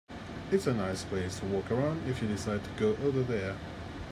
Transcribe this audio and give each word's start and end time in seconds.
It's 0.51 0.65
a 0.65 0.73
nice 0.73 1.03
place 1.03 1.39
to 1.41 1.45
walk 1.45 1.69
around 1.71 2.07
if 2.09 2.23
you 2.23 2.27
decide 2.27 2.63
to 2.63 2.69
go 2.95 2.99
over 3.05 3.21
there. 3.21 3.55